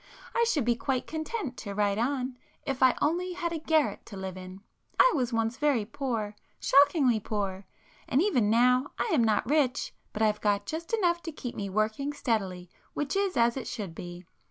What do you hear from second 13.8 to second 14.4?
be.